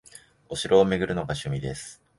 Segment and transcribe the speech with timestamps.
[0.49, 2.01] お城を巡るのが趣味です